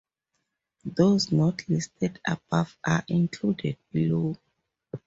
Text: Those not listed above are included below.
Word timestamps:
Those 0.83 1.31
not 1.31 1.69
listed 1.69 2.19
above 2.25 2.75
are 2.83 3.05
included 3.07 3.77
below. 3.93 4.35